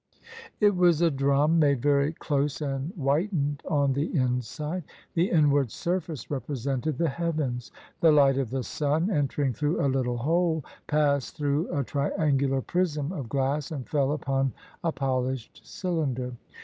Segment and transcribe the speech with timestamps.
[0.59, 4.81] It was a drum made very close and whitened on the in side.
[5.13, 10.17] The inward surface represented the heavens, the light of the sun entering through a little
[10.17, 14.53] hole passed through a triangular prism of glass and fell upon
[14.83, 16.31] a pol ished cylinder.